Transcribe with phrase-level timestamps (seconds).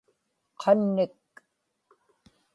[0.61, 1.15] qannik